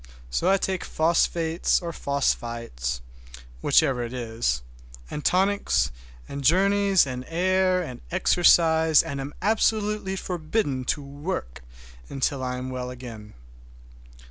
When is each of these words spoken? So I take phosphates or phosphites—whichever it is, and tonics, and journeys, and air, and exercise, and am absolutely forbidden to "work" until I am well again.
So 0.31 0.49
I 0.49 0.57
take 0.57 0.83
phosphates 0.83 1.79
or 1.79 1.91
phosphites—whichever 1.93 4.01
it 4.01 4.15
is, 4.15 4.63
and 5.11 5.23
tonics, 5.23 5.91
and 6.27 6.43
journeys, 6.43 7.05
and 7.05 7.23
air, 7.27 7.83
and 7.83 8.01
exercise, 8.09 9.03
and 9.03 9.21
am 9.21 9.35
absolutely 9.43 10.15
forbidden 10.15 10.85
to 10.85 11.03
"work" 11.03 11.61
until 12.09 12.41
I 12.41 12.55
am 12.57 12.71
well 12.71 12.89
again. 12.89 13.35